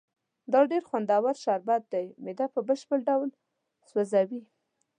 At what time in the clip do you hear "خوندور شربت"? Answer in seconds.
0.89-1.81